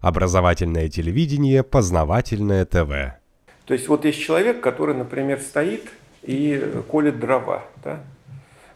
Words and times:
Образовательное 0.00 0.88
телевидение, 0.88 1.62
познавательное 1.62 2.64
ТВ. 2.64 3.18
То 3.66 3.74
есть 3.74 3.88
вот 3.88 4.04
есть 4.04 4.20
человек, 4.20 4.60
который, 4.60 4.94
например, 4.94 5.40
стоит 5.40 5.90
и 6.22 6.82
колет 6.90 7.18
дрова. 7.18 7.64
Да? 7.84 8.00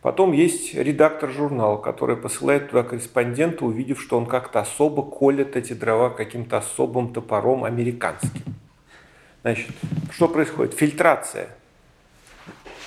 Потом 0.00 0.32
есть 0.32 0.74
редактор 0.74 1.30
журнала, 1.30 1.76
который 1.76 2.16
посылает 2.16 2.70
туда 2.70 2.84
корреспондента, 2.84 3.64
увидев, 3.64 4.00
что 4.00 4.16
он 4.16 4.26
как-то 4.26 4.60
особо 4.60 5.02
колет 5.02 5.56
эти 5.56 5.72
дрова 5.72 6.10
каким-то 6.10 6.58
особым 6.58 7.12
топором 7.12 7.64
американским. 7.64 8.54
Значит, 9.42 9.70
что 10.12 10.28
происходит? 10.28 10.74
Фильтрация. 10.74 11.48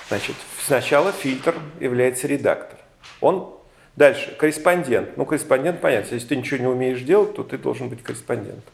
Значит, 0.07 0.35
сначала 0.65 1.11
фильтр 1.11 1.55
является 1.79 2.27
редактор. 2.27 2.79
Он 3.19 3.55
дальше 3.95 4.35
корреспондент. 4.37 5.17
Ну, 5.17 5.25
корреспондент, 5.25 5.81
понятно, 5.81 6.15
если 6.15 6.27
ты 6.27 6.35
ничего 6.35 6.59
не 6.59 6.67
умеешь 6.67 7.01
делать, 7.01 7.35
то 7.35 7.43
ты 7.43 7.57
должен 7.57 7.89
быть 7.89 8.03
корреспондентом. 8.03 8.73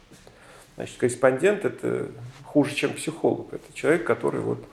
Значит, 0.76 0.98
корреспондент 0.98 1.66
это 1.66 2.08
хуже, 2.44 2.76
чем 2.76 2.94
психолог. 2.94 3.54
Это 3.54 3.74
человек, 3.74 4.04
который 4.04 4.42
вот 4.42 4.64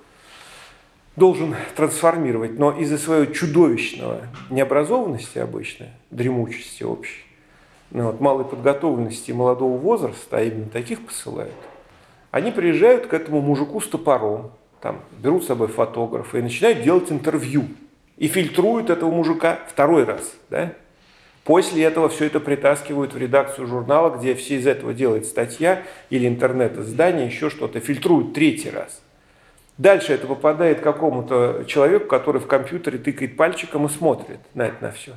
должен 1.16 1.54
трансформировать, 1.76 2.58
но 2.58 2.72
из-за 2.72 2.98
своей 2.98 3.32
чудовищного 3.32 4.22
необразованности 4.50 5.38
обычной, 5.38 5.90
дремучести 6.10 6.82
общей, 6.82 7.24
ну, 7.90 8.06
вот, 8.06 8.20
малой 8.20 8.44
подготовленности 8.44 9.30
молодого 9.30 9.78
возраста, 9.78 10.38
а 10.38 10.42
именно 10.42 10.68
таких 10.68 11.06
посылают, 11.06 11.54
они 12.32 12.50
приезжают 12.50 13.06
к 13.06 13.14
этому 13.14 13.40
мужику 13.40 13.80
с 13.80 13.86
топором, 13.86 14.50
там, 14.80 15.00
берут 15.22 15.44
с 15.44 15.46
собой 15.46 15.68
фотографа 15.68 16.38
и 16.38 16.42
начинают 16.42 16.82
делать 16.82 17.10
интервью. 17.12 17.64
И 18.16 18.28
фильтруют 18.28 18.90
этого 18.90 19.10
мужика 19.10 19.58
второй 19.68 20.04
раз. 20.04 20.34
Да? 20.50 20.72
После 21.44 21.84
этого 21.84 22.08
все 22.08 22.26
это 22.26 22.40
притаскивают 22.40 23.12
в 23.12 23.18
редакцию 23.18 23.66
журнала, 23.66 24.16
где 24.16 24.34
все 24.34 24.56
из 24.56 24.66
этого 24.66 24.94
делает 24.94 25.26
статья 25.26 25.82
или 26.08 26.26
интернет-издание, 26.26 27.26
еще 27.26 27.50
что-то, 27.50 27.80
фильтруют 27.80 28.32
третий 28.32 28.70
раз. 28.70 29.02
Дальше 29.76 30.12
это 30.12 30.26
попадает 30.26 30.80
какому-то 30.80 31.64
человеку, 31.66 32.06
который 32.06 32.40
в 32.40 32.46
компьютере 32.46 32.98
тыкает 32.98 33.36
пальчиком 33.36 33.86
и 33.86 33.88
смотрит 33.88 34.38
на 34.54 34.66
это 34.66 34.76
на 34.80 34.92
все. 34.92 35.12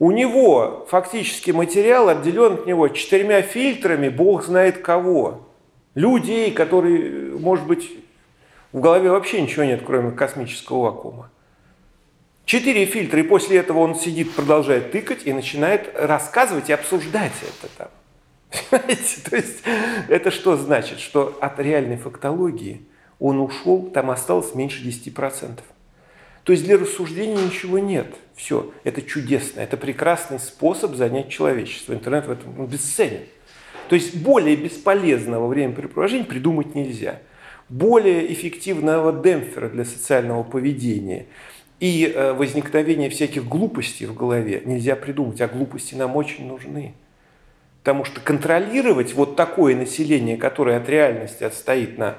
У 0.00 0.10
него 0.10 0.86
фактически 0.90 1.52
материал 1.52 2.08
отделен 2.08 2.54
от 2.54 2.66
него 2.66 2.88
четырьмя 2.88 3.42
фильтрами, 3.42 4.08
бог 4.08 4.44
знает 4.44 4.78
кого. 4.78 5.48
Людей, 5.94 6.52
которые, 6.52 7.32
может 7.38 7.66
быть, 7.66 7.90
в 8.72 8.80
голове 8.80 9.10
вообще 9.10 9.40
ничего 9.40 9.64
нет, 9.64 9.82
кроме 9.84 10.12
космического 10.12 10.82
вакуума. 10.82 11.30
Четыре 12.48 12.86
фильтра, 12.86 13.20
и 13.20 13.22
после 13.22 13.58
этого 13.58 13.80
он 13.80 13.94
сидит, 13.94 14.34
продолжает 14.34 14.90
тыкать 14.90 15.26
и 15.26 15.32
начинает 15.32 15.90
рассказывать 15.94 16.70
и 16.70 16.72
обсуждать 16.72 17.32
это 17.42 17.70
там. 17.76 17.88
Понимаете? 18.70 19.20
То 19.28 19.36
есть 19.36 19.62
это 20.08 20.30
что 20.30 20.56
значит? 20.56 20.98
Что 20.98 21.36
от 21.40 21.60
реальной 21.60 21.98
фактологии– 21.98 22.80
он 23.18 23.40
ушел, 23.40 23.90
там 23.92 24.10
осталось 24.10 24.54
меньше 24.54 24.84
10%. 24.84 25.58
То 26.44 26.52
есть 26.52 26.64
для 26.64 26.78
рассуждения 26.78 27.36
ничего 27.36 27.78
нет. 27.78 28.06
Все, 28.34 28.72
это 28.84 29.02
чудесно, 29.02 29.60
это 29.60 29.76
прекрасный 29.76 30.38
способ 30.38 30.94
занять 30.94 31.28
человечество. 31.28 31.92
Интернет 31.92 32.26
в 32.26 32.30
этом 32.30 32.66
бесценен. 32.66 33.22
То 33.88 33.96
есть 33.96 34.16
более 34.16 34.56
бесполезного 34.56 35.46
времяпрепровождения 35.48 36.24
придумать 36.24 36.74
нельзя. 36.74 37.20
Более 37.68 38.32
эффективного 38.32 39.12
демпфера 39.12 39.68
для 39.68 39.84
социального 39.84 40.42
поведения 40.42 41.26
и 41.80 42.12
э, 42.12 42.32
возникновения 42.32 43.08
всяких 43.08 43.46
глупостей 43.46 44.06
в 44.06 44.14
голове 44.14 44.62
нельзя 44.64 44.96
придумать, 44.96 45.40
а 45.40 45.48
глупости 45.48 45.94
нам 45.94 46.16
очень 46.16 46.46
нужны. 46.46 46.94
Потому 47.82 48.04
что 48.04 48.20
контролировать 48.20 49.14
вот 49.14 49.36
такое 49.36 49.76
население, 49.76 50.36
которое 50.36 50.78
от 50.78 50.88
реальности 50.88 51.44
отстоит 51.44 51.96
на 51.96 52.16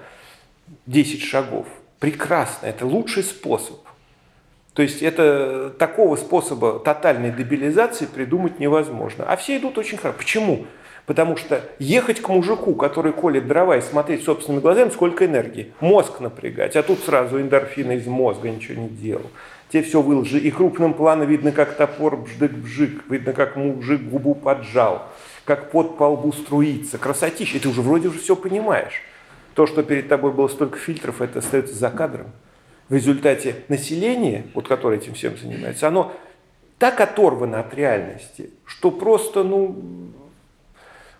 10 0.86 1.22
шагов. 1.22 1.68
Прекрасно, 2.00 2.68
это 2.68 2.86
лучший 2.86 3.24
способ. 3.24 3.80
То 4.74 4.82
есть 4.82 5.02
это 5.02 5.74
такого 5.78 6.16
способа 6.16 6.80
тотальной 6.80 7.32
дебилизации 7.32 8.06
придумать 8.06 8.60
невозможно. 8.60 9.26
А 9.28 9.36
все 9.36 9.58
идут 9.58 9.78
очень 9.78 9.98
хорошо. 9.98 10.18
Почему? 10.18 10.66
Потому 11.06 11.38
что 11.38 11.64
ехать 11.80 12.22
к 12.22 12.30
мужику, 12.30 12.76
который 12.76 13.14
колет 13.14 13.48
дрова 13.48 13.78
и 13.78 13.82
смотреть 13.82 14.24
собственными 14.24 14.62
глазами, 14.62 14.90
сколько 14.92 15.26
энергии. 15.26 15.74
Мозг 15.80 16.20
напрягать. 16.20 16.76
А 16.76 16.84
тут 16.84 17.00
сразу 17.00 17.42
эндорфины 17.42 17.94
из 17.98 18.06
мозга 18.06 18.48
ничего 18.48 18.84
не 18.84 18.90
делал. 18.90 19.26
Те 19.72 19.82
все 19.82 20.04
выложи. 20.04 20.38
И 20.38 20.52
крупным 20.52 20.94
планом 20.94 21.28
видно, 21.28 21.52
как 21.52 21.76
топор 21.76 22.16
бждык-бжик. 22.18 23.02
Видно, 23.10 23.34
как 23.34 23.56
мужик 23.56 24.02
губу 24.02 24.36
поджал. 24.36 25.08
Как 25.46 25.72
под 25.72 25.98
по 25.98 26.04
лбу 26.04 26.32
струится. 26.32 27.00
Красотища. 27.00 27.58
И 27.58 27.60
ты 27.60 27.70
уже 27.70 27.82
вроде 27.82 28.10
уже 28.10 28.20
все 28.20 28.36
понимаешь. 28.36 29.02
То, 29.56 29.66
что 29.66 29.82
перед 29.82 30.10
тобой 30.10 30.32
было 30.32 30.48
столько 30.48 30.78
фильтров, 30.78 31.24
это 31.24 31.40
остается 31.40 31.74
за 31.74 31.90
кадром. 31.90 32.28
В 32.90 32.94
результате 32.94 33.56
население, 33.68 34.46
вот 34.54 34.68
которое 34.68 34.98
этим 34.98 35.14
всем 35.14 35.38
занимается, 35.38 35.88
оно 35.88 36.12
так 36.78 37.00
оторвано 37.00 37.60
от 37.60 37.74
реальности, 37.74 38.50
что 38.66 38.90
просто, 38.90 39.44
ну, 39.44 39.76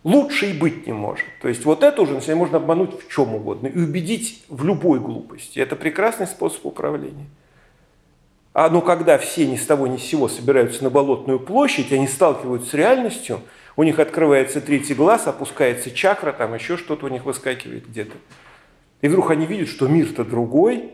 лучше 0.04 0.50
и 0.50 0.54
быть 0.54 0.88
не 0.88 0.94
может. 0.94 1.26
То 1.42 1.48
есть 1.48 1.64
вот 1.66 1.84
это 1.84 2.02
уже 2.02 2.14
население 2.14 2.40
можно 2.40 2.58
обмануть 2.58 3.00
в 3.00 3.08
чем 3.10 3.36
угодно 3.36 3.68
и 3.68 3.80
убедить 3.80 4.44
в 4.50 4.66
любой 4.66 5.00
глупости. 5.00 5.60
Это 5.60 5.76
прекрасный 5.76 6.28
способ 6.28 6.66
управления. 6.66 7.28
А 8.54 8.70
ну 8.70 8.82
когда 8.82 9.18
все 9.18 9.46
ни 9.46 9.56
с 9.56 9.66
того 9.66 9.86
ни 9.86 9.98
с 9.98 10.04
сего 10.04 10.28
собираются 10.28 10.84
на 10.84 10.90
Болотную 10.90 11.40
площадь, 11.40 11.94
они 11.94 12.08
сталкиваются 12.08 12.72
с 12.72 12.74
реальностью– 12.74 13.42
у 13.80 13.84
них 13.84 13.98
открывается 13.98 14.60
третий 14.60 14.94
глаз, 14.94 15.26
опускается 15.26 15.90
чакра, 15.90 16.34
там 16.34 16.54
еще 16.54 16.76
что-то 16.76 17.06
у 17.06 17.10
них 17.10 17.24
выскакивает 17.24 17.88
где-то. 17.88 18.12
И 19.00 19.08
вдруг 19.08 19.32
они 19.32 19.46
видят, 19.46 19.70
что 19.70 19.88
мир-то 19.88 20.26
другой, 20.26 20.92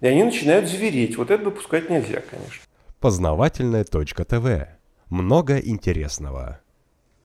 и 0.00 0.06
они 0.06 0.24
начинают 0.24 0.68
звереть. 0.68 1.16
Вот 1.16 1.30
это 1.30 1.44
допускать 1.44 1.90
нельзя, 1.90 2.22
конечно. 2.30 2.62
Познавательная 3.00 3.84
точка 3.84 4.24
ТВ. 4.24 4.68
Много 5.08 5.58
интересного. 5.58 6.60